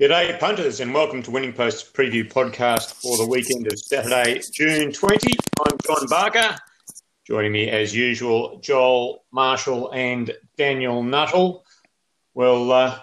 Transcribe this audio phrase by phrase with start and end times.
[0.00, 4.92] G'day, punters, and welcome to Winning Post Preview Podcast for the weekend of Saturday, June
[4.92, 5.36] 20.
[5.60, 6.56] I'm John Barker.
[7.26, 11.64] Joining me, as usual, Joel Marshall and Daniel Nuttall.
[12.34, 13.00] Well, uh,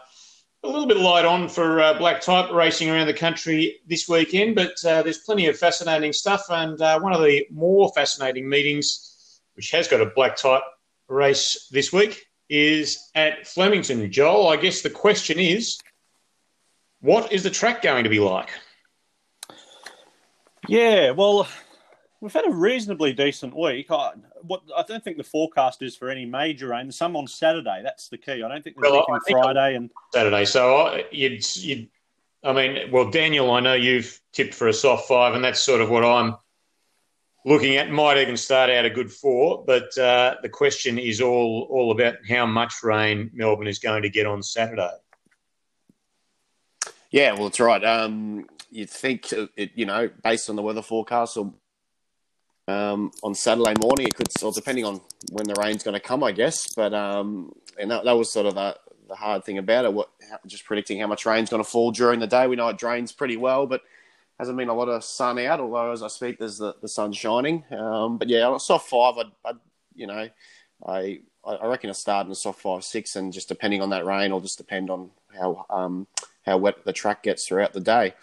[0.64, 4.08] a little bit of light on for uh, black type racing around the country this
[4.08, 6.46] weekend, but uh, there's plenty of fascinating stuff.
[6.50, 10.64] And uh, one of the more fascinating meetings, which has got a black type
[11.10, 14.10] race this week, is at Flemington.
[14.10, 15.78] Joel, I guess the question is
[17.06, 18.50] what is the track going to be like?
[20.68, 21.48] Yeah, well,
[22.20, 23.92] we've had a reasonably decent week.
[23.92, 26.92] I, what I don't think the forecast is for any major rain.
[26.92, 27.82] some on Saturday.
[27.84, 28.42] That's the key.
[28.44, 30.46] I don't think there's well, anything Friday and Saturday.
[30.46, 31.90] So I, you'd, you'd,
[32.44, 35.82] I mean, well, Daniel, I know you've tipped for a soft five, and that's sort
[35.82, 36.38] of what I'm
[37.46, 37.92] looking at.
[37.92, 42.16] Might even start out a good four, but uh, the question is all all about
[42.28, 44.90] how much rain Melbourne is going to get on Saturday.
[47.16, 47.82] Yeah, well, it's right.
[47.82, 51.54] Um, you'd think, it, you know, based on the weather forecast or
[52.68, 55.00] um, on Saturday morning, it could, or depending on
[55.32, 56.74] when the rain's going to come, I guess.
[56.74, 58.78] But um, and that, that was sort of the,
[59.08, 59.94] the hard thing about it.
[59.94, 60.10] What
[60.46, 62.48] just predicting how much rain's going to fall during the day.
[62.48, 63.80] We know it drains pretty well, but
[64.38, 65.62] hasn't been a lot of sun out.
[65.62, 67.64] Although as I speak, there's the, the sun shining.
[67.72, 69.60] Um, but yeah, a soft five, I'd, I'd
[69.96, 70.28] you know,
[70.86, 74.06] I I reckon a start in a soft five six, and just depending on that
[74.06, 76.08] rain, or just depend on how um,
[76.46, 78.14] how wet the track gets throughout the day.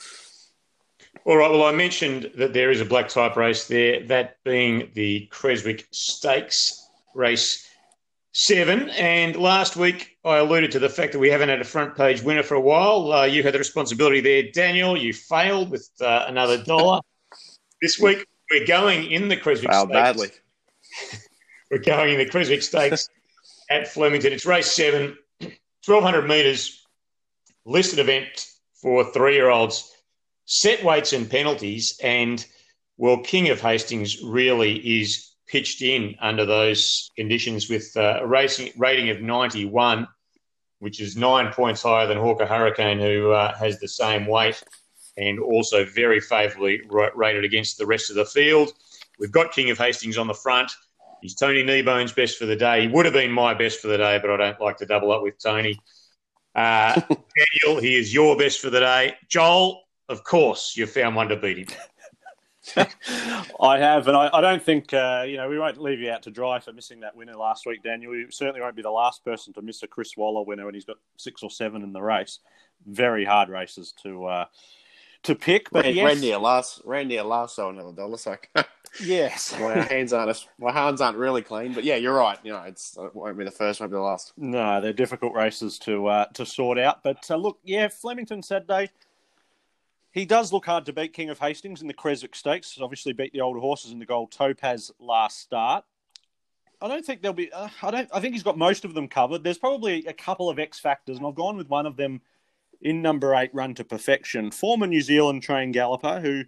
[1.25, 1.51] All right.
[1.51, 5.87] Well, I mentioned that there is a black type race there, that being the Creswick
[5.91, 7.69] Stakes race
[8.33, 8.89] seven.
[8.91, 12.23] And last week, I alluded to the fact that we haven't had a front page
[12.23, 13.12] winner for a while.
[13.12, 14.97] Uh, you had the responsibility there, Daniel.
[14.97, 17.01] You failed with uh, another dollar.
[17.83, 19.92] this week, we're going in the Creswick Stakes.
[19.92, 20.29] badly.
[21.70, 23.09] we're going in the Creswick Stakes
[23.70, 24.33] at Flemington.
[24.33, 26.82] It's race seven, 1,200 metres
[27.65, 29.93] listed event for three year olds,
[30.45, 31.99] set weights and penalties.
[32.03, 32.45] And
[32.97, 38.73] well, King of Hastings really is pitched in under those conditions with uh, a racing
[38.77, 40.09] rating of 91,
[40.79, 44.63] which is nine points higher than Hawker Hurricane, who uh, has the same weight
[45.17, 46.81] and also very favourably
[47.15, 48.73] rated against the rest of the field.
[49.19, 50.73] We've got King of Hastings on the front.
[51.20, 52.83] He's Tony Kneebone's best for the day.
[52.83, 55.13] He would have been my best for the day, but I don't like to double
[55.13, 55.79] up with Tony.
[56.55, 57.01] Uh,
[57.64, 59.14] Daniel, he is your best for the day.
[59.29, 61.79] Joel, of course, you've found one to beat him.
[63.61, 66.23] I have, and I, I don't think uh, you know we won't leave you out
[66.23, 68.14] to dry for missing that winner last week, Daniel.
[68.14, 70.85] You certainly won't be the last person to miss a Chris Waller winner when he's
[70.85, 72.39] got six or seven in the race.
[72.86, 74.45] Very hard races to uh,
[75.24, 76.05] to pick, but ran, yes.
[76.05, 78.17] ran near last, ran last, so another dollar.
[78.17, 78.36] So
[79.01, 82.39] yes, my hands aren't my hands aren't really clean, but yeah, you're right.
[82.42, 84.33] You know, it's it won't be the first, won't be the last.
[84.36, 87.03] No, they're difficult races to uh, to sort out.
[87.03, 88.91] But uh, look, yeah, Flemington Saturday.
[90.11, 92.79] He does look hard to beat King of Hastings in the Creswick Stakes.
[92.79, 95.85] Obviously, beat the older horses in the Gold Topaz last start.
[96.83, 97.51] I don't think there'll be.
[97.51, 98.11] Uh, I don't.
[98.13, 99.42] I think he's got most of them covered.
[99.42, 102.20] There's probably a couple of X factors, and I've gone with one of them
[102.83, 104.51] in number eight, Run to Perfection.
[104.51, 106.42] Former New Zealand trained galloper who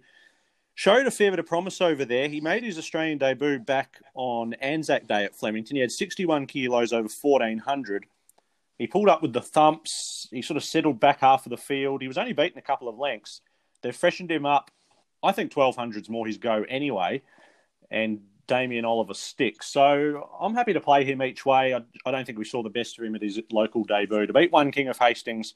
[0.75, 2.27] showed a fair bit of promise over there.
[2.27, 5.77] He made his Australian debut back on Anzac Day at Flemington.
[5.77, 8.05] He had 61 kilos over 1400.
[8.77, 10.27] He pulled up with the thumps.
[10.31, 12.01] He sort of settled back half of the field.
[12.01, 13.41] He was only beaten a couple of lengths.
[13.81, 14.69] They've freshened him up.
[15.23, 17.21] I think 1200's more his go anyway.
[17.89, 19.67] And Damien Oliver sticks.
[19.67, 21.73] So I'm happy to play him each way.
[21.73, 24.27] I, I don't think we saw the best of him at his local debut.
[24.27, 25.55] To beat one King of Hastings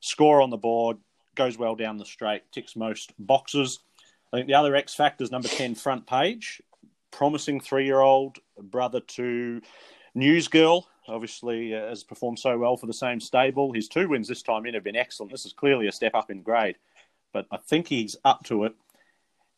[0.00, 0.98] score on the board,
[1.34, 3.80] goes well down the straight, ticks most boxes.
[4.32, 6.62] I think the other X factors number 10 front page,
[7.10, 9.60] promising three year old brother to
[10.16, 13.72] Newsgirl, obviously uh, has performed so well for the same stable.
[13.72, 15.32] His two wins this time in have been excellent.
[15.32, 16.76] This is clearly a step up in grade,
[17.32, 18.74] but I think he's up to it.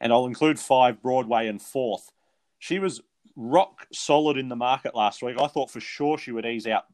[0.01, 2.11] And I'll include five Broadway and fourth.
[2.59, 3.01] She was
[3.37, 5.37] rock solid in the market last week.
[5.41, 6.87] I thought for sure she would ease out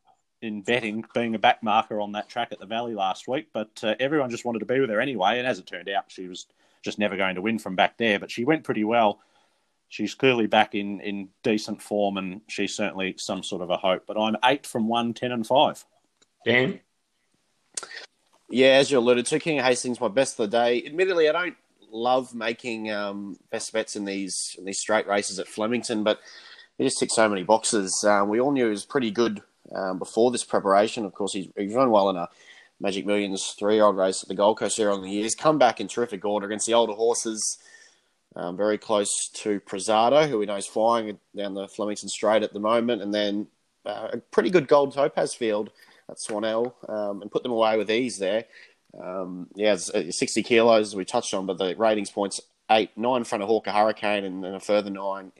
[0.42, 3.48] in betting, being a back marker on that track at the Valley last week.
[3.52, 5.38] But uh, everyone just wanted to be with her anyway.
[5.38, 6.46] And as it turned out, she was
[6.82, 8.18] just never going to win from back there.
[8.18, 9.20] But she went pretty well.
[9.88, 14.04] She's clearly back in, in decent form, and she's certainly some sort of a hope.
[14.06, 15.84] But I'm eight from one, ten and five.
[16.44, 16.80] Dan?
[18.50, 20.82] Yeah, as you alluded to, King of Hastings, my best of the day.
[20.84, 21.56] Admittedly, I don't
[21.90, 26.20] love making um, best bets in these in these straight races at Flemington, but
[26.76, 28.04] he just ticked so many boxes.
[28.04, 29.42] Um, we all knew he was pretty good
[29.74, 31.04] um, before this preparation.
[31.04, 32.28] Of course, he's, he's run well in a
[32.80, 35.22] Magic Millions three-year-old race at the Gold Coast here on the year.
[35.22, 37.58] He's come back in terrific order against the older horses.
[38.36, 42.52] Um, very close to Prezado, who we know is flying down the Flemington Straight at
[42.52, 43.48] the moment, and then
[43.84, 45.70] uh, a pretty good Gold Topaz field
[46.10, 48.44] at Swanell, um, and put them away with ease there.
[48.98, 52.40] Um, yeah, it's, uh, 60 kilos, we touched on, but the ratings points
[52.70, 55.32] eight, nine in front of Hawker Hurricane, and then a further nine,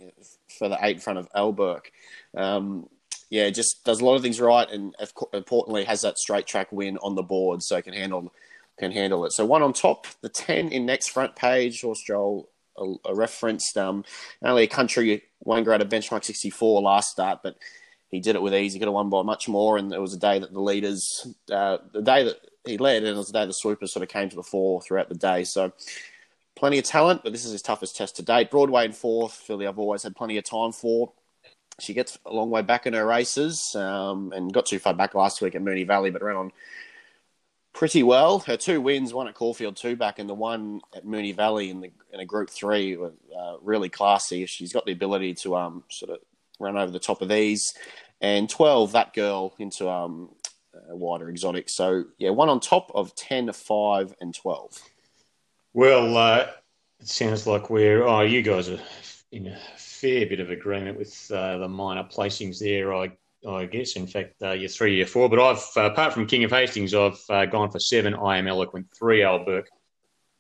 [0.59, 1.87] further eight in front of Elberk.
[2.35, 2.89] Um,
[3.31, 4.95] yeah, just does a lot of things right, and
[5.33, 8.33] importantly has that straight track win on the board, so can handle
[8.79, 9.33] can handle it.
[9.33, 11.83] So one on top, the ten in next front page.
[11.83, 14.05] Horse Joel a, a referenced um,
[14.43, 17.57] only a country one grade of benchmark sixty four last start, but
[18.11, 18.73] he did it with ease.
[18.73, 21.27] He could have won by much more, and it was a day that the leaders,
[21.53, 24.09] uh, the day that he led, and it was the day the swoopers sort of
[24.09, 25.45] came to the fore throughout the day.
[25.45, 25.73] So
[26.57, 28.51] plenty of talent, but this is his toughest test to date.
[28.51, 31.13] Broadway in fourth, Philly I've always had plenty of time for.
[31.81, 35.15] She gets a long way back in her races um, and got too far back
[35.15, 36.53] last week at Moonee Valley, but ran on
[37.73, 38.41] pretty well.
[38.41, 41.81] Her two wins, one at Caulfield two back, and the one at Moonee Valley in
[41.81, 44.47] the in a Group Three, were uh, really classy.
[44.47, 46.19] She's got the ability to um, sort of
[46.59, 47.75] run over the top of these,
[48.21, 50.31] and twelve that girl into um,
[50.89, 51.69] wider exotic.
[51.69, 54.73] So yeah, one on top of 10, 5, and twelve.
[55.73, 56.47] Well, uh,
[57.01, 58.81] it sounds like we're oh you guys are
[59.31, 62.95] in a fair bit of agreement with uh, the minor placings there.
[62.95, 63.13] I
[63.47, 63.97] I guess.
[63.97, 65.29] In fact, uh, you're three, year four.
[65.29, 68.15] But I've, uh, apart from King of Hastings, I've uh, gone for seven.
[68.15, 69.67] I am eloquent, three Elberk,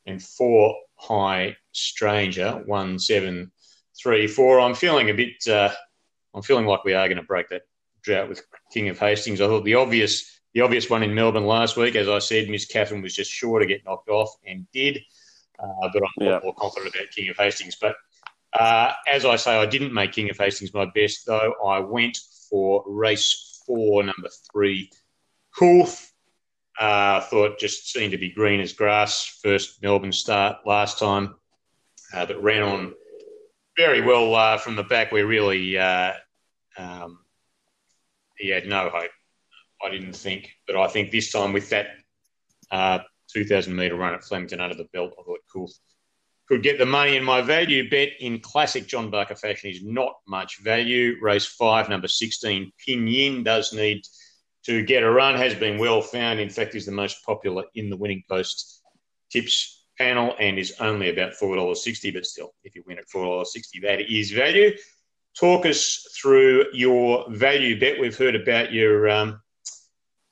[0.06, 2.62] and four High Stranger.
[2.66, 3.52] One, seven,
[3.96, 4.60] three, four.
[4.60, 5.46] I'm feeling a bit.
[5.46, 5.70] Uh,
[6.34, 7.62] I'm feeling like we are going to break that
[8.02, 8.42] drought with
[8.72, 9.40] King of Hastings.
[9.40, 12.66] I thought the obvious, the obvious one in Melbourne last week, as I said, Miss
[12.66, 15.00] Catherine was just sure to get knocked off and did.
[15.58, 16.40] Uh, but I'm yeah.
[16.42, 17.76] more confident about King of Hastings.
[17.80, 17.96] But
[18.52, 21.54] uh, as I say, I didn't make King of Hastings my best, though.
[21.64, 22.18] I went
[22.48, 24.90] for race four, number three,
[25.56, 26.12] Coolth.
[26.80, 29.40] Uh, thought just seemed to be green as grass.
[29.42, 31.34] First Melbourne start last time,
[32.14, 32.94] uh, but ran on
[33.76, 35.10] very well uh, from the back.
[35.10, 36.12] We really uh,
[36.76, 37.18] um,
[38.38, 39.10] he had no hope.
[39.84, 41.88] I didn't think, but I think this time with that
[42.70, 43.00] uh,
[43.32, 45.78] 2,000 metre run at Flemington under the belt, I thought Coolth
[46.48, 50.14] could get the money in my value bet in classic John Barker fashion is not
[50.26, 51.16] much value.
[51.20, 54.02] Race five, number 16, Pinyin does need
[54.64, 56.40] to get a run, has been well found.
[56.40, 58.82] In fact, is the most popular in the winning post
[59.30, 64.00] tips panel and is only about $4.60, but still, if you win at $4.60, that
[64.00, 64.70] is value.
[65.38, 68.00] Talk us through your value bet.
[68.00, 69.40] We've heard about your um,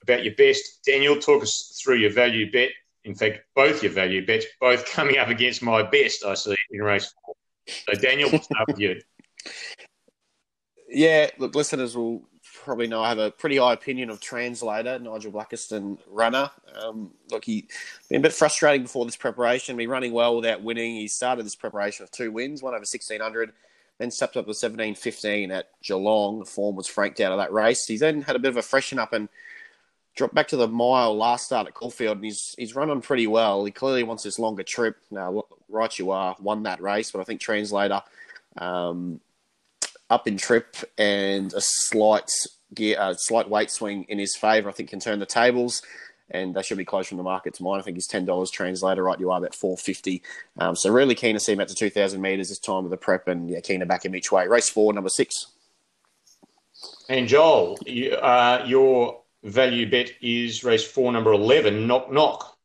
[0.02, 0.84] about your best.
[0.86, 2.70] Daniel, talk us through your value bet
[3.06, 6.82] in fact, both your value bets, both coming up against my best, I see in
[6.82, 7.34] race four.
[7.66, 9.00] So, Daniel, we'll start with you.
[10.88, 12.28] Yeah, look, listeners will
[12.62, 16.48] probably know I have a pretty high opinion of Translator, Nigel Blackiston runner.
[16.80, 17.66] Um, look, he
[18.08, 20.94] been a bit frustrating before this preparation, been running well without winning.
[20.94, 23.52] He started this preparation with two wins, one over 1600,
[23.98, 26.38] then stepped up to 1715 at Geelong.
[26.38, 27.84] The form was franked out of that race.
[27.84, 29.28] He then had a bit of a freshen up and
[30.16, 33.26] dropped back to the mile last start at Caulfield, and he's he's run on pretty
[33.26, 33.64] well.
[33.64, 34.96] He clearly wants this longer trip.
[35.10, 38.02] Now, right, you are won that race, but I think Translator
[38.56, 39.20] um,
[40.10, 42.30] up in trip and a slight
[42.74, 44.68] gear, uh, slight weight swing in his favour.
[44.68, 45.82] I think can turn the tables.
[46.28, 47.78] And they should be close from the market to mine.
[47.78, 49.04] I think he's ten dollars translator.
[49.04, 50.22] Right, you are about four fifty.
[50.58, 52.90] Um, so really keen to see him at the two thousand meters this time of
[52.90, 54.48] the prep, and yeah, keen to back him each way.
[54.48, 55.46] Race four, number six.
[57.08, 62.56] And Joel, you, uh, your value bet is race four, number 11, Knock Knock.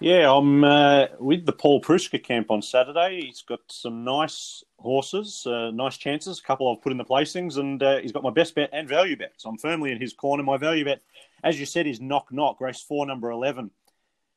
[0.00, 3.22] Yeah, I'm uh, with the Paul Preusker camp on Saturday.
[3.26, 6.40] He's got some nice horses, uh, nice chances.
[6.40, 8.88] A couple I've put in the placings, and uh, he's got my best bet and
[8.88, 9.32] value bet.
[9.36, 10.42] So I'm firmly in his corner.
[10.42, 11.00] My value bet,
[11.42, 13.70] as you said, is Knock Knock, race four, number 11.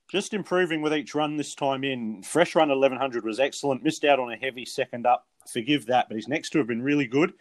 [0.09, 2.23] Just improving with each run this time in.
[2.23, 3.83] Fresh run 1100 was excellent.
[3.83, 5.27] Missed out on a heavy second up.
[5.51, 7.33] Forgive that, but he's next to have been really good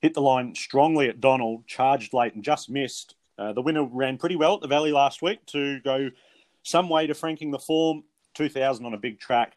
[0.00, 3.14] hit the line strongly at Donald, charged late and just missed.
[3.38, 6.10] Uh, the winner ran pretty well at the Valley last week to go
[6.62, 8.04] some way to franking the form.
[8.34, 9.54] 2000 on a big track.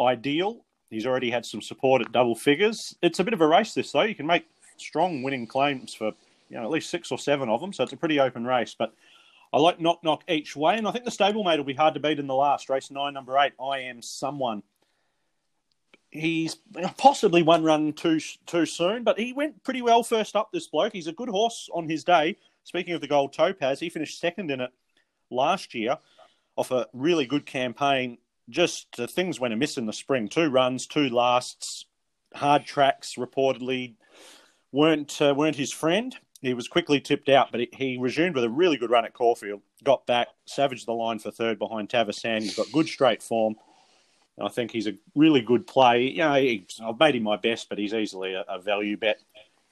[0.00, 0.64] Ideal.
[0.90, 2.96] He's already had some support at double figures.
[3.02, 4.02] It's a bit of a race, this, though.
[4.02, 6.12] You can make strong winning claims for
[6.48, 8.74] you know at least six or seven of them, so it's a pretty open race.
[8.78, 8.94] But
[9.52, 12.00] I like knock knock each way, and I think the stablemate will be hard to
[12.00, 13.52] beat in the last race nine, number eight.
[13.60, 14.62] I am someone
[16.10, 16.56] he's
[16.96, 20.50] possibly one run too too soon, but he went pretty well first up.
[20.52, 22.36] This bloke, he's a good horse on his day.
[22.64, 24.70] Speaking of the Gold Topaz, he finished second in it
[25.30, 25.98] last year
[26.56, 28.18] off a really good campaign.
[28.48, 30.28] Just uh, things went amiss in the spring.
[30.28, 31.86] Two runs, two lasts,
[32.34, 33.94] hard tracks reportedly
[34.72, 36.16] weren't uh, weren't his friend.
[36.42, 39.62] He was quickly tipped out, but he, resumed with a really good run at Caulfield.
[39.82, 42.42] Got back, savaged the line for third behind Tavasan.
[42.42, 43.56] He's got good straight form
[44.40, 46.02] I think he's a really good play.
[46.10, 49.20] You know, I've made him my best, but he's easily a, a, value bet.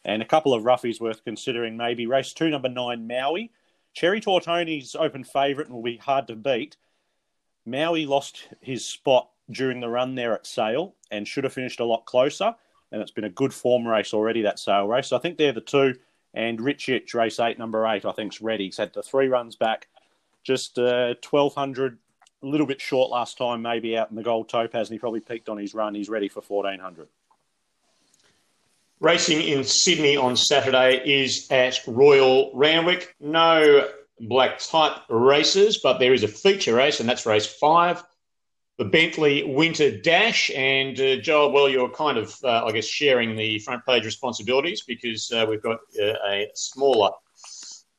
[0.04, 2.06] And a couple of roughies worth considering maybe.
[2.06, 3.50] Race two, number nine, Maui.
[3.92, 6.76] Cherry Tortoni's open favourite and will be hard to beat.
[7.66, 11.84] Maui lost his spot during the run there at Sale and should have finished a
[11.84, 12.54] lot closer.
[12.90, 15.08] And it's been a good form race already, that Sale race.
[15.08, 15.94] So I think they're the two.
[16.32, 18.64] And Rich Itch, race eight, number eight, I think is ready.
[18.64, 19.88] He's had the three runs back,
[20.42, 21.98] just uh, 1200,
[22.44, 25.20] a little bit short last time, maybe out in the Gold Topaz, and he probably
[25.20, 25.94] peaked on his run.
[25.94, 27.08] He's ready for 1400.
[29.00, 33.14] Racing in Sydney on Saturday is at Royal Randwick.
[33.18, 33.88] No
[34.20, 38.02] black type races, but there is a feature race, and that's race five,
[38.78, 40.50] the Bentley Winter Dash.
[40.54, 44.84] And uh, Joel, well, you're kind of, uh, I guess, sharing the front page responsibilities
[44.86, 47.10] because uh, we've got uh, a smaller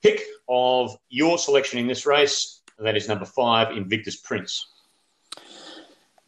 [0.02, 2.62] pick of your selection in this race.
[2.80, 4.68] That is number five, Invictus Prince.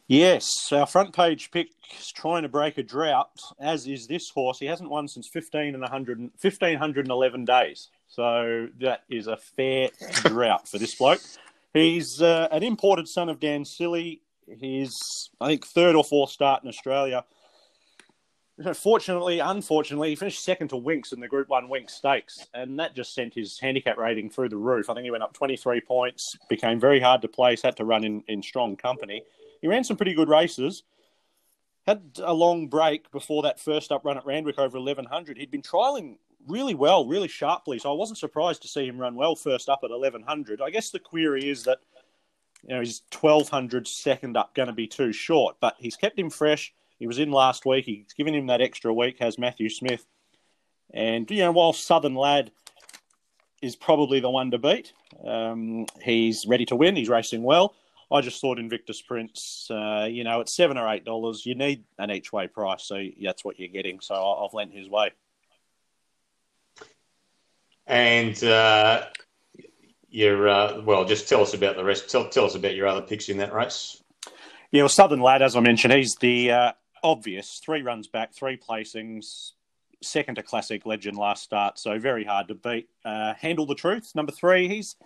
[0.06, 1.68] Yes, our front page pick
[2.00, 4.58] is trying to break a drought, as is this horse.
[4.58, 7.90] He hasn't won since 15 and 100, 1511 days.
[8.08, 9.90] So that is a fair
[10.24, 11.20] drought for this bloke.
[11.74, 14.20] He's uh, an imported son of Dansili.
[14.58, 14.96] He's,
[15.42, 17.24] I think, third or fourth start in Australia.
[18.74, 22.96] Fortunately, unfortunately, he finished second to Winx in the Group 1 Winx Stakes, and that
[22.96, 24.90] just sent his handicap rating through the roof.
[24.90, 28.02] I think he went up 23 points, became very hard to place, had to run
[28.02, 29.22] in, in strong company.
[29.60, 30.82] He ran some pretty good races.
[31.86, 35.38] Had a long break before that first up run at Randwick over 1100.
[35.38, 36.16] He'd been trialling
[36.48, 39.80] really well, really sharply, so I wasn't surprised to see him run well first up
[39.84, 40.60] at 1100.
[40.60, 41.78] I guess the query is that
[42.62, 46.28] you know his 1200 second up going to be too short, but he's kept him
[46.28, 46.74] fresh.
[46.98, 47.84] He was in last week.
[47.84, 49.18] He's given him that extra week.
[49.20, 50.04] Has Matthew Smith,
[50.92, 52.50] and you know while Southern Lad
[53.62, 54.92] is probably the one to beat,
[55.26, 56.96] um, he's ready to win.
[56.96, 57.74] He's racing well.
[58.10, 61.84] I just thought Invictus Prince, uh, you know, at seven or eight dollars, you need
[61.98, 64.00] an each way price, so that's what you're getting.
[64.00, 65.10] So I've lent his way.
[67.86, 69.06] And uh,
[70.08, 72.10] you're uh, well, just tell us about the rest.
[72.10, 74.02] Tell, tell us about your other picks in that race.
[74.70, 78.56] Yeah, well, Southern Lad, as I mentioned, he's the uh, obvious three runs back, three
[78.56, 79.52] placings,
[80.02, 82.88] second to Classic Legend last start, so very hard to beat.
[83.04, 84.96] Uh, Handle the Truth, number three, he's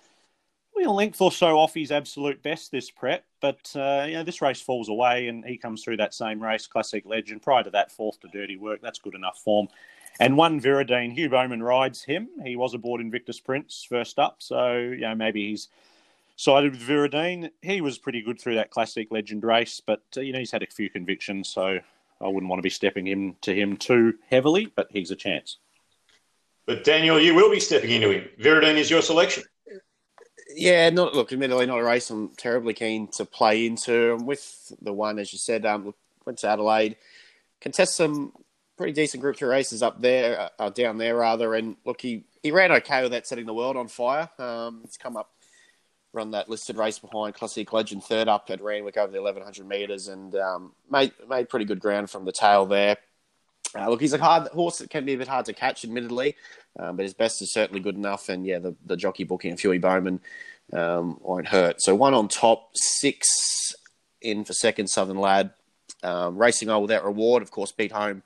[0.84, 4.42] a length or so off his absolute best this prep, but uh, you know this
[4.42, 7.42] race falls away and he comes through that same race, Classic Legend.
[7.42, 9.68] Prior to that, fourth to Dirty Work, that's good enough form.
[10.20, 12.28] And one Viridine, Hugh Bowman rides him.
[12.44, 15.68] He was aboard Invictus Prince first up, so you know maybe he's
[16.42, 17.50] sided with Viridine.
[17.62, 20.64] He was pretty good through that Classic Legend race, but uh, you know he's had
[20.64, 21.78] a few convictions, so
[22.20, 25.58] I wouldn't want to be stepping him to him too heavily, but he's a chance.
[26.66, 28.28] But Daniel, you will be stepping into him.
[28.40, 29.44] Viridine is your selection.
[30.54, 31.32] Yeah, not look.
[31.32, 34.16] Admittedly, not a race I'm terribly keen to play into.
[34.16, 35.94] with the one, as you said, um,
[36.26, 36.96] went to Adelaide,
[37.60, 38.32] contest some
[38.76, 41.54] pretty decent Group Three races up there, uh, down there rather.
[41.54, 44.28] And look, he he ran okay with that, setting the world on fire.
[44.38, 45.31] Um, he's come up,
[46.12, 50.08] run that listed race behind Classic Legend, third up at Randwick over the 1100 metres,
[50.08, 52.96] and um, made made pretty good ground from the tail there.
[53.74, 56.36] Uh, look, he's a hard horse that can be a bit hard to catch, admittedly,
[56.78, 58.28] um, but his best is certainly good enough.
[58.28, 60.20] And yeah, the, the jockey booking of Huey Bowman
[60.72, 61.76] um, won't hurt.
[61.80, 63.72] So one on top, six
[64.20, 65.52] in for second, Southern Lad.
[66.04, 68.24] Um, racing on without reward, of course, beat home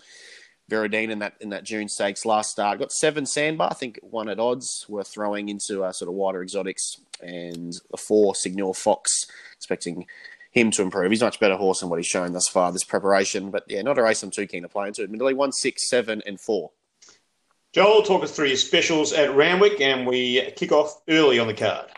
[0.70, 2.78] Viridine in that in that June stakes last start.
[2.78, 4.84] Got seven sandbar, I think one at odds.
[4.88, 10.06] We're throwing into a sort of wider exotics and a four Signor Fox, expecting
[10.50, 11.10] him to improve.
[11.10, 13.50] He's a much better horse than what he's shown thus far this preparation.
[13.50, 15.02] But yeah, not a race I'm too keen to play into.
[15.02, 16.72] Admittedly, one, six, seven, and four.
[17.72, 21.54] Joel, talk us through your specials at Randwick, and we kick off early on the
[21.54, 21.90] card.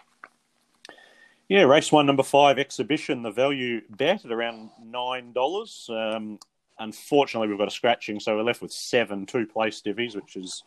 [1.49, 3.23] Yeah, race one, number five, exhibition.
[3.23, 5.89] The value bet at around nine dollars.
[5.89, 6.39] Um,
[6.79, 10.63] unfortunately, we've got a scratching, so we're left with seven two place divvies, which is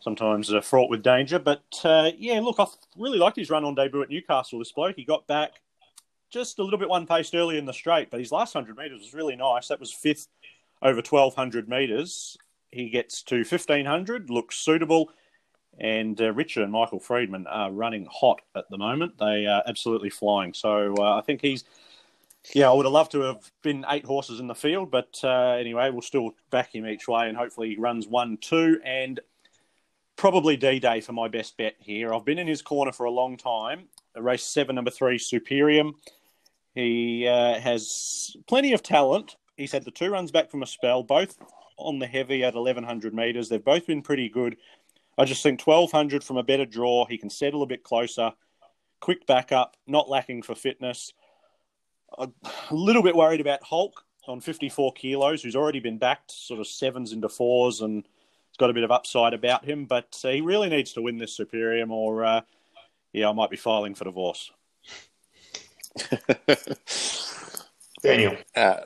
[0.00, 1.38] sometimes uh, fraught with danger.
[1.38, 4.58] But uh, yeah, look, I really liked his run on debut at Newcastle.
[4.58, 5.60] This bloke, he got back
[6.30, 9.00] just a little bit one paced early in the straight, but his last hundred metres
[9.00, 9.68] was really nice.
[9.68, 10.28] That was fifth
[10.82, 12.36] over twelve hundred metres.
[12.70, 15.10] He gets to fifteen hundred, looks suitable.
[15.78, 19.18] And uh, Richard and Michael Freedman are running hot at the moment.
[19.18, 20.54] They are absolutely flying.
[20.54, 21.64] So uh, I think he's
[22.54, 25.56] yeah, I would have loved to have been eight horses in the field, but uh,
[25.58, 29.20] anyway, we'll still back him each way, and hopefully he runs one, two, and
[30.16, 32.14] probably D Day for my best bet here.
[32.14, 33.88] I've been in his corner for a long time.
[34.16, 35.94] Race seven, number three, Superium.
[36.74, 39.36] He uh, has plenty of talent.
[39.56, 41.36] He's had the two runs back from a spell, both
[41.78, 43.48] on the heavy at 1100 metres.
[43.48, 44.56] They've both been pretty good.
[45.18, 47.06] I just think 1200 from a better draw.
[47.06, 48.32] He can settle a bit closer.
[49.00, 51.12] Quick backup, not lacking for fitness
[52.18, 52.28] a
[52.70, 57.12] little bit worried about Hulk on 54 kilos, who's already been backed sort of sevens
[57.12, 59.84] into fours and has got a bit of upside about him.
[59.84, 62.40] But uh, he really needs to win this Superium or uh,
[63.12, 64.50] yeah, I might be filing for divorce.
[68.02, 68.36] Daniel.
[68.54, 68.80] Uh,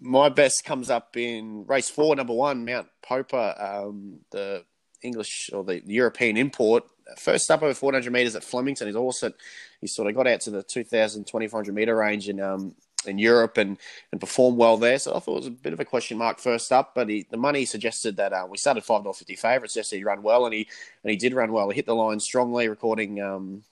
[0.00, 4.64] my best comes up in race four, number one, Mount Popa, um, the
[5.04, 6.84] English or the European import.
[7.18, 8.86] First up over 400 metres at Flemington.
[8.86, 9.32] He's also
[9.80, 12.74] he sort of got out to the 2,000, 2,400 metre range in um,
[13.06, 13.76] in Europe and,
[14.12, 14.98] and performed well there.
[14.98, 17.26] So I thought it was a bit of a question mark first up, but he,
[17.30, 19.76] the money suggested that uh, we started five dollars fifty favourites.
[19.76, 20.68] Yes, he ran well, and he
[21.02, 21.68] and he did run well.
[21.68, 23.62] He hit the line strongly, recording um,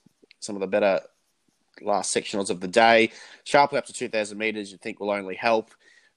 [0.41, 1.01] some of the better
[1.81, 3.11] last sectionals of the day.
[3.45, 5.71] Sharply up to 2,000 metres, you think will only help.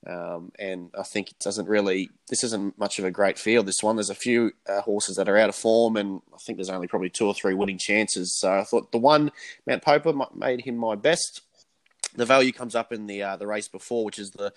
[0.08, 2.10] Um, and I think it doesn't really.
[2.30, 3.66] This isn't much of a great field.
[3.66, 6.58] This one, there's a few uh, horses that are out of form, and I think
[6.58, 8.38] there's only probably two or three winning chances.
[8.38, 9.32] So I thought the one
[9.66, 11.42] Mount Popa made him my best.
[12.16, 14.54] The value comes up in the uh, the race before, which is the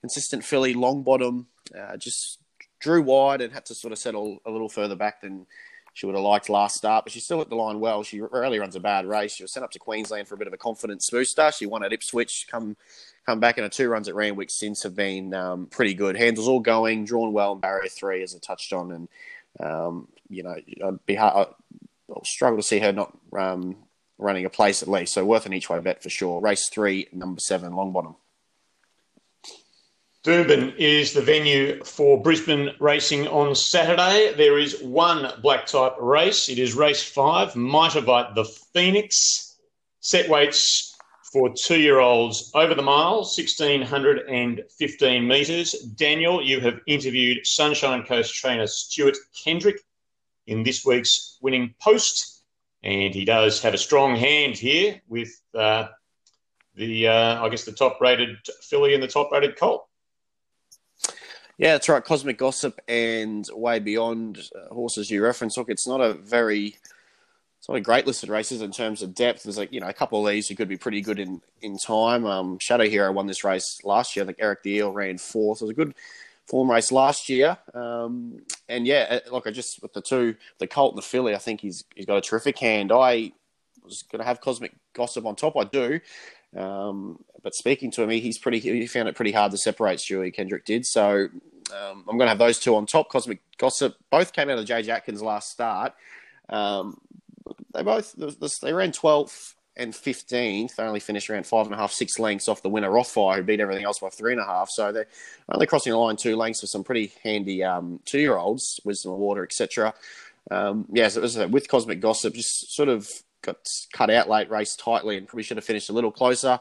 [0.00, 1.46] consistent filly Longbottom.
[1.78, 2.38] Uh, just
[2.78, 5.46] drew wide and had to sort of settle a little further back than
[5.96, 8.02] she would have liked last start, but she still hit the line well.
[8.02, 9.34] She rarely runs a bad race.
[9.34, 11.50] She was sent up to Queensland for a bit of a confidence booster.
[11.52, 12.76] She won at Ipswich, come
[13.24, 16.14] come back, and her two runs at Randwick since have been um, pretty good.
[16.14, 19.08] Handles all going, drawn well in barrier three, as I touched on, and
[19.58, 21.48] um, you know, I'd be hard,
[22.10, 23.76] I'll struggle to see her not um,
[24.18, 25.14] running a place at least.
[25.14, 26.42] So worth an each way bet for sure.
[26.42, 28.16] Race three, number seven, Longbottom.
[30.26, 34.34] Doomben is the venue for Brisbane racing on Saturday.
[34.36, 36.48] There is one black type race.
[36.48, 39.56] It is race five, Mitavite the Phoenix.
[40.00, 40.96] Set weights
[41.32, 45.72] for two year olds over the mile, 1615 metres.
[45.94, 49.76] Daniel, you have interviewed Sunshine Coast trainer Stuart Kendrick
[50.48, 52.42] in this week's winning post,
[52.82, 55.86] and he does have a strong hand here with uh,
[56.74, 59.86] the, uh, I guess, the top rated filly and the top rated colt.
[61.58, 62.04] Yeah, that's right.
[62.04, 65.56] Cosmic Gossip and Way Beyond uh, horses you reference.
[65.56, 66.76] Look, it's not a very,
[67.58, 69.42] it's not a great list of races in terms of depth.
[69.44, 71.78] There's like you know a couple of these who could be pretty good in in
[71.78, 72.26] time.
[72.26, 74.24] Um, Shadow Hero won this race last year.
[74.24, 75.62] I think Eric Eel ran fourth.
[75.62, 75.94] It was a good
[76.46, 77.56] form race last year.
[77.74, 81.34] Um, and yeah, uh, look, I just with the two, the Colt and the filly,
[81.34, 82.92] I think he's he's got a terrific hand.
[82.92, 83.32] I
[83.82, 85.56] was going to have Cosmic Gossip on top.
[85.56, 86.00] I do.
[86.56, 88.58] Um, but speaking to him, he, he's pretty.
[88.58, 89.98] He found it pretty hard to separate.
[89.98, 90.86] Stewie Kendrick did.
[90.86, 91.28] So
[91.74, 93.08] um, I'm going to have those two on top.
[93.08, 95.92] Cosmic Gossip both came out of JJ Atkins last start.
[96.48, 97.00] Um,
[97.74, 98.14] they both
[98.60, 100.76] they ran 12th and 15th.
[100.76, 103.42] They only finished around five and a half, six lengths off the winner Rothfire, who
[103.42, 104.70] beat everything else by three and a half.
[104.70, 105.06] So they're
[105.48, 109.12] only crossing the line two lengths for some pretty handy um, two year olds, Wisdom
[109.12, 109.94] of Water, etc.
[110.50, 113.08] Um, yeah, so it was with Cosmic Gossip, just sort of
[113.46, 116.60] got cut out late, raced tightly, and probably should have finished a little closer.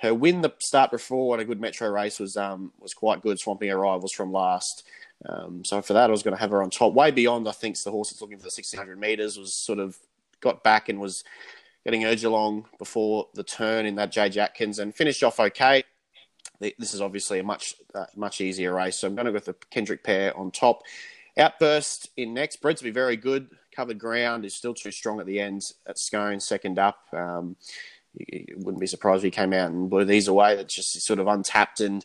[0.00, 3.38] Her win the start before at a good metro race was um, was quite good,
[3.38, 4.84] swamping her rivals from last.
[5.24, 6.92] Um, so for that, I was going to have her on top.
[6.92, 9.96] Way beyond, I think the horse that's looking for the 1600 meters was sort of
[10.40, 11.24] got back and was
[11.84, 14.28] getting urged along before the turn in that J.
[14.38, 15.84] Atkins and finished off okay.
[16.60, 19.44] This is obviously a much uh, much easier race, so I'm going to go with
[19.44, 20.82] the Kendrick pair on top.
[21.38, 22.56] Outburst in next.
[22.56, 23.50] Bred to be very good.
[23.76, 26.98] Covered ground is still too strong at the end at Scone, second up.
[27.12, 27.56] Um,
[28.14, 30.56] you, wouldn't be surprised if he came out and blew these away.
[30.56, 32.04] That's just sort of untapped and.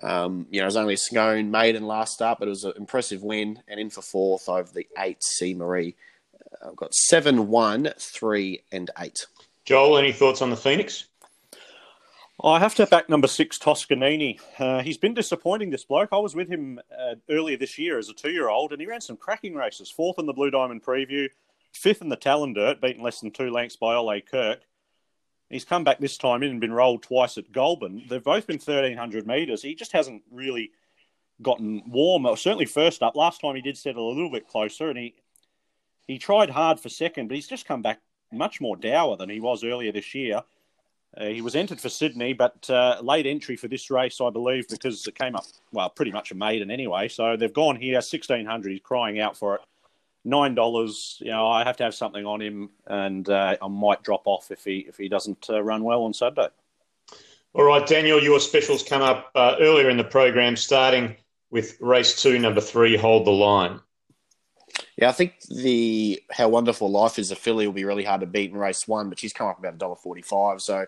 [0.00, 3.24] Um, you know, it was only Scone maiden last up, but it was an impressive
[3.24, 5.96] win and in for fourth over the eight C Marie.
[6.40, 9.26] Uh, I've got seven, one, three, and eight.
[9.64, 11.07] Joel, any thoughts on the Phoenix?
[12.42, 14.38] I have to back number six, Toscanini.
[14.60, 16.10] Uh, he's been disappointing, this bloke.
[16.12, 18.86] I was with him uh, earlier this year as a two year old, and he
[18.86, 19.90] ran some cracking races.
[19.90, 21.28] Fourth in the Blue Diamond Preview,
[21.72, 24.60] fifth in the Talindert, beaten less than two lengths by Ole Kirk.
[25.50, 28.04] He's come back this time in and been rolled twice at Goulburn.
[28.08, 29.62] They've both been 1,300 metres.
[29.62, 30.70] He just hasn't really
[31.42, 32.24] gotten warm.
[32.36, 33.16] Certainly first up.
[33.16, 35.16] Last time he did settle a little bit closer, and he
[36.06, 38.00] he tried hard for second, but he's just come back
[38.32, 40.42] much more dour than he was earlier this year.
[41.16, 44.68] Uh, he was entered for Sydney, but uh, late entry for this race, I believe,
[44.68, 47.08] because it came up, well, pretty much a maiden anyway.
[47.08, 49.60] So they've gone here, 1600 He's crying out for it.
[50.26, 54.22] $9, you know, I have to have something on him, and uh, I might drop
[54.26, 56.48] off if he, if he doesn't uh, run well on Saturday.
[57.54, 61.16] All right, Daniel, your specials come up uh, earlier in the program, starting
[61.50, 63.80] with race two, number three, Hold the Line.
[65.00, 68.26] Yeah, I think the How Wonderful Life is a filly will be really hard to
[68.26, 70.60] beat in race one, but she's come up about a dollar forty-five.
[70.60, 70.86] So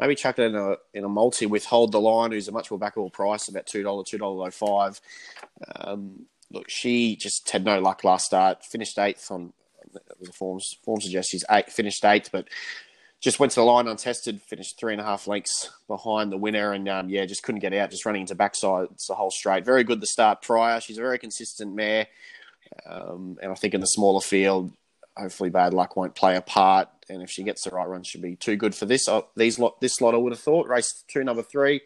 [0.00, 2.72] maybe chuck it in a in a multi with Hold the Line, who's a much
[2.72, 5.00] more backable price, about two dollar, two dollar oh five.
[5.76, 8.64] Um, look, she just had no luck last start.
[8.64, 9.52] Finished eighth on
[9.92, 10.76] the forms.
[10.82, 12.48] Form suggests she's eight, finished eighth, but
[13.20, 14.42] just went to the line untested.
[14.42, 17.72] Finished three and a half lengths behind the winner, and um, yeah, just couldn't get
[17.74, 17.92] out.
[17.92, 19.64] Just running into backsides the whole straight.
[19.64, 20.80] Very good the start prior.
[20.80, 22.08] She's a very consistent mare.
[22.86, 24.72] Um, and I think in the smaller field,
[25.16, 26.88] hopefully bad luck won't play a part.
[27.08, 29.08] And if she gets the right run, she'll be too good for this.
[29.08, 30.68] Uh, these lot, this lot, I would have thought.
[30.68, 31.82] Race two, number three.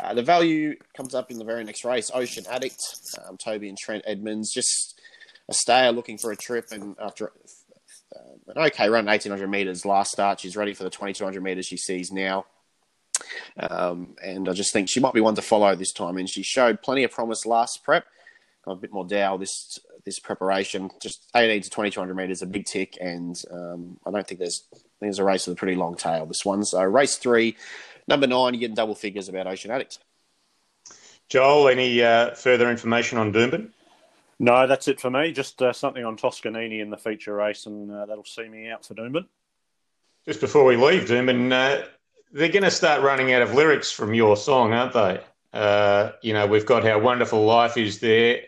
[0.00, 2.10] Uh, the value comes up in the very next race.
[2.14, 2.80] Ocean Addict,
[3.26, 5.00] um, Toby and Trent Edmonds, just
[5.48, 7.32] a stayer looking for a trip, and after
[8.14, 11.24] uh, an okay run, eighteen hundred meters last start, she's ready for the twenty two
[11.24, 12.46] hundred meters she sees now.
[13.58, 16.16] Um, and I just think she might be one to follow this time.
[16.16, 18.06] And she showed plenty of promise last prep.
[18.64, 20.90] Got a bit more dow this this preparation.
[21.00, 24.76] Just 18 to 2200 meters, a big tick, and um, I don't think there's I
[24.76, 26.26] think there's a race with a pretty long tail.
[26.26, 27.56] This one, so race three,
[28.08, 29.98] number nine, you're getting double figures about Ocean Addict.
[31.28, 33.70] Joel, any uh, further information on Doomben?
[34.38, 35.32] No, that's it for me.
[35.32, 38.84] Just uh, something on Toscanini in the feature race, and uh, that'll see me out
[38.84, 39.26] for Doomben.
[40.26, 41.86] Just before we leave, Doomben, uh,
[42.32, 45.20] they're going to start running out of lyrics from your song, aren't they?
[45.52, 48.40] Uh, you know, we've got How Wonderful Life is there.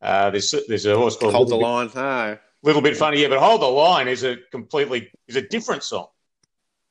[0.00, 1.90] Uh, there's there's a horse called Hold the Line.
[1.94, 2.38] No.
[2.62, 6.08] Little bit funny, yeah, but Hold the Line is a completely is a different song.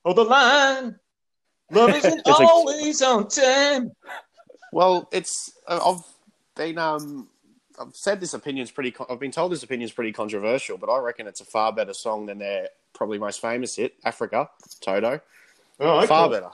[0.04, 1.00] Hold the line.
[1.72, 3.92] Love isn't always on time.
[4.72, 6.02] Well, it's I've
[6.56, 7.28] been um
[7.80, 8.96] I've said this opinion's pretty.
[9.10, 12.28] I've been told this opinion's pretty controversial, but I reckon it's a far better song
[12.28, 14.50] than their probably most famous hit, Africa,
[14.82, 15.20] Toto.
[15.80, 16.08] Oh, okay.
[16.08, 16.50] Far better,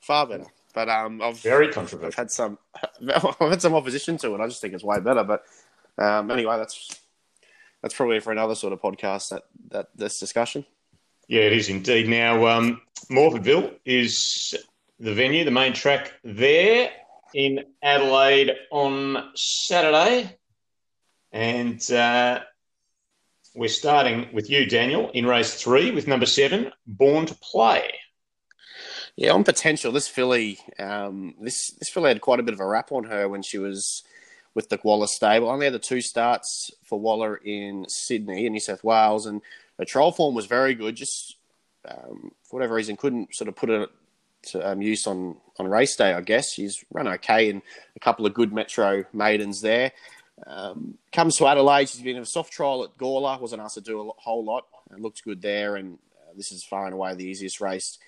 [0.00, 0.46] far better.
[0.74, 2.58] But um, I've very I've had some
[3.14, 4.40] I've had some opposition to it.
[4.40, 5.24] I just think it's way better.
[5.24, 5.44] But
[5.98, 7.00] um, anyway, that's
[7.82, 9.30] that's probably for another sort of podcast.
[9.30, 10.64] That that this discussion.
[11.28, 12.08] Yeah, it is indeed.
[12.08, 14.54] Now, um, Morphettville is
[14.98, 16.90] the venue, the main track there
[17.34, 20.36] in Adelaide on Saturday.
[21.32, 22.40] And uh,
[23.54, 27.92] we're starting with you, Daniel, in race three with number seven, Born to Play.
[29.16, 32.66] Yeah, on potential, this filly, um, this this filly had quite a bit of a
[32.66, 34.02] rap on her when she was
[34.54, 35.50] with the Waller stable.
[35.50, 39.42] Only had the two starts for Waller in Sydney and New South Wales, and
[39.78, 40.94] her trial form was very good.
[40.96, 41.36] Just
[41.88, 43.90] um, for whatever reason, couldn't sort of put it
[44.50, 46.12] to um, use on on race day.
[46.12, 47.62] I guess she's run okay in
[47.96, 49.92] a couple of good Metro maidens there.
[50.46, 53.80] Um, comes to Adelaide, she's been in a soft trial at Gawler, wasn't asked to
[53.80, 55.76] do a whole lot, and looked good there.
[55.76, 57.98] And uh, this is far and away the easiest race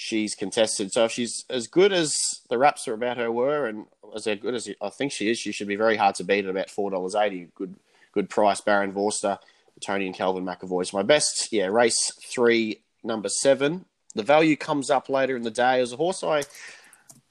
[0.00, 0.92] she's contested.
[0.92, 2.16] So if she's as good as
[2.48, 5.50] the raps are about her were, and as good as I think she is, she
[5.50, 7.48] should be very hard to beat at about four dollars eighty.
[7.56, 7.74] Good,
[8.12, 8.60] good price.
[8.60, 9.38] Barend Vorster,
[9.84, 11.48] Tony and Calvin McAvoy's my best.
[11.50, 13.86] Yeah, race three, number seven.
[14.14, 15.80] The value comes up later in the day.
[15.80, 16.44] As a horse, I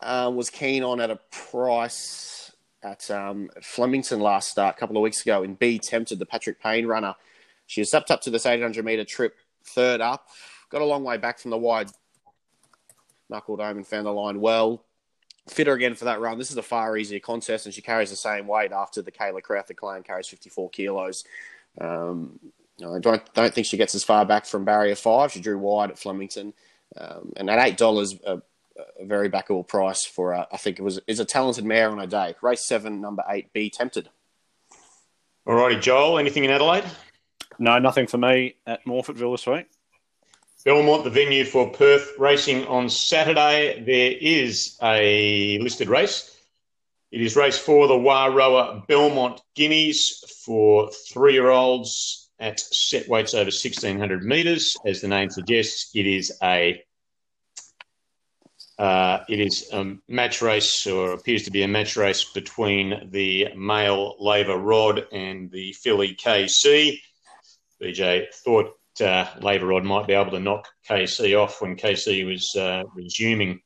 [0.01, 2.51] uh, was keen on at a price
[2.84, 6.62] at um, Flemington last start a couple of weeks ago in Be Tempted, the Patrick
[6.62, 7.15] Payne runner.
[7.65, 10.27] She stepped up to this 800 metre trip, third up,
[10.69, 11.89] got a long way back from the wide
[13.29, 14.83] knuckled home and found the line well.
[15.47, 16.37] Fitter again for that run.
[16.37, 19.41] This is a far easier contest, and she carries the same weight after the Kayla
[19.41, 21.23] Crowther claim carries 54 kilos.
[21.79, 22.39] Um,
[22.81, 25.31] I don't, don't think she gets as far back from barrier five.
[25.31, 26.53] She drew wide at Flemington.
[26.95, 28.41] Um, and at $8, a,
[28.99, 31.99] a very backable price for, uh, I think it was is a talented mare on
[31.99, 32.35] a day.
[32.41, 34.09] Race seven, number eight, Be Tempted.
[35.45, 36.83] All righty, Joel, anything in Adelaide?
[37.57, 39.67] No, nothing for me at Morphettville this week.
[40.65, 43.84] Belmont, the venue for Perth racing on Saturday.
[43.86, 46.36] There is a listed race.
[47.12, 53.34] It is race four, the Warroa Belmont Guineas for three year olds at set weights
[53.34, 54.76] over 1600 metres.
[54.86, 56.84] As the name suggests, it is a
[58.78, 63.48] uh, it is a match race, or appears to be a match race between the
[63.56, 67.00] male Labour Rod and the filly KC.
[67.82, 72.55] BJ thought uh, Labour Rod might be able to knock KC off when KC was
[72.55, 73.62] uh, resuming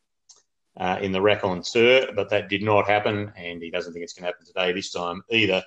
[0.77, 4.23] uh, in the raconteur, but that did not happen, and he doesn't think it's going
[4.23, 5.63] to happen today this time either.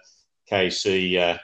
[0.51, 1.39] KC uh,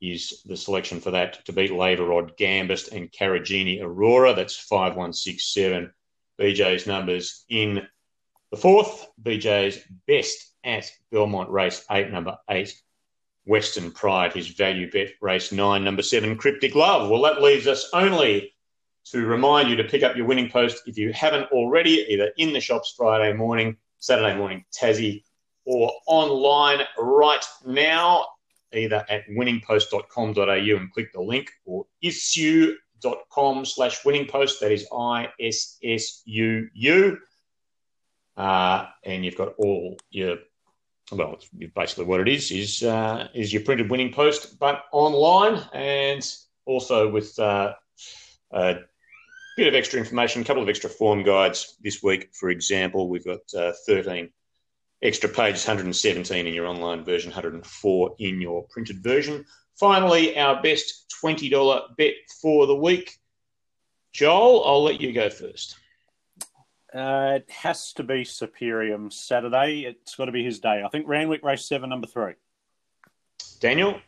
[0.00, 4.34] is the selection for that to beat Labour Rod, Gambist, and Carragini Aurora.
[4.34, 5.92] That's 5167.
[6.40, 7.86] BJ's numbers in
[8.50, 9.06] the fourth.
[9.22, 12.74] BJ's best at Belmont race eight, number eight,
[13.44, 17.10] Western Pride, his value bet race nine, number seven, Cryptic Love.
[17.10, 18.54] Well, that leaves us only
[19.06, 22.52] to remind you to pick up your winning post if you haven't already, either in
[22.52, 25.24] the shops Friday morning, Saturday morning, Tassie,
[25.64, 28.26] or online right now,
[28.72, 34.60] either at winningpost.com.au and click the link, or issuu.com slash winningpost.
[34.60, 37.18] That is I S S U U.
[38.36, 40.38] Uh, and you've got all your
[41.12, 41.38] well,
[41.74, 46.26] basically what it is is uh, is your printed winning post, but online and
[46.64, 47.74] also with uh,
[48.52, 48.76] a
[49.56, 52.30] bit of extra information, a couple of extra form guides this week.
[52.32, 54.30] For example, we've got uh, 13
[55.02, 59.44] extra pages, 117 in your online version, 104 in your printed version.
[59.78, 63.18] Finally, our best $20 bet for the week.
[64.12, 65.76] Joel, I'll let you go first.
[66.94, 69.84] Uh, it has to be Superium Saturday.
[69.86, 70.82] It's got to be his day.
[70.84, 72.34] I think Randwick race seven, number three.
[73.60, 74.00] Daniel?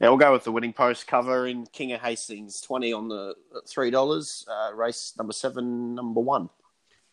[0.00, 3.34] Yeah, we'll go with the winning post cover in King of Hastings, 20 on the
[3.68, 4.44] $3.
[4.48, 6.48] Uh, race number seven, number one.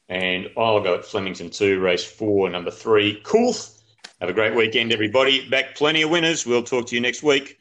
[0.08, 3.82] And I'll go at Flemington 2, race 4, number 3, Coolth.
[4.22, 5.50] Have a great weekend, everybody.
[5.50, 6.46] Back plenty of winners.
[6.46, 7.58] We'll talk to you next week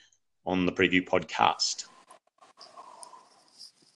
[0.47, 1.87] on the Preview Podcast.